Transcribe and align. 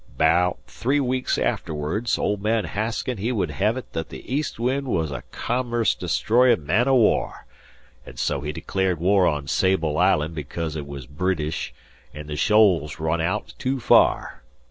'Baout 0.17 0.57
three 0.65 0.99
weeks 0.99 1.37
afterwards, 1.37 2.17
old 2.17 2.41
man 2.41 2.65
Hasken 2.65 3.19
he 3.19 3.31
would 3.31 3.51
hev 3.51 3.77
it 3.77 3.93
that 3.93 4.09
the 4.09 4.25
"East 4.33 4.59
Wind" 4.59 4.87
was 4.87 5.11
a 5.11 5.21
commerce 5.29 5.93
destroyin' 5.93 6.65
man 6.65 6.87
o' 6.87 6.95
war, 6.95 7.45
an' 8.03 8.17
so 8.17 8.41
he 8.41 8.51
declared 8.51 8.99
war 8.99 9.27
on 9.27 9.47
Sable 9.47 9.99
Island 9.99 10.33
because 10.33 10.75
it 10.75 10.87
was 10.87 11.05
Bridish, 11.05 11.71
an' 12.15 12.25
the 12.25 12.35
shoals 12.35 12.99
run 12.99 13.21
aout 13.21 13.53
too 13.59 13.79
far. 13.79 14.41